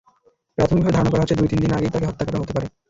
প্রাথমিকভাবে 0.57 0.95
ধারণা 0.95 1.11
করা 1.11 1.21
হচ্ছে, 1.23 1.39
দুই-তিন 1.39 1.59
দিন 1.61 1.71
আগে 1.73 1.87
তাঁকে 1.93 2.07
হত্যা 2.07 2.25
করা 2.25 2.39
হতে 2.39 2.53
পারে। 2.55 2.67